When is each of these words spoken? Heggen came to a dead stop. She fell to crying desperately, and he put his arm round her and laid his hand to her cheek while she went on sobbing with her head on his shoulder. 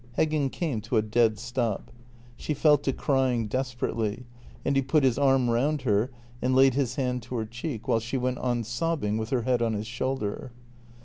Heggen 0.17 0.51
came 0.51 0.81
to 0.81 0.97
a 0.97 1.03
dead 1.03 1.37
stop. 1.37 1.91
She 2.35 2.55
fell 2.55 2.79
to 2.79 2.91
crying 2.91 3.45
desperately, 3.45 4.25
and 4.65 4.75
he 4.75 4.81
put 4.81 5.03
his 5.03 5.19
arm 5.19 5.47
round 5.47 5.83
her 5.83 6.09
and 6.41 6.55
laid 6.55 6.73
his 6.73 6.95
hand 6.95 7.21
to 7.21 7.35
her 7.35 7.45
cheek 7.45 7.87
while 7.87 7.99
she 7.99 8.17
went 8.17 8.39
on 8.39 8.63
sobbing 8.63 9.19
with 9.19 9.29
her 9.29 9.43
head 9.43 9.61
on 9.61 9.73
his 9.73 9.85
shoulder. 9.85 10.53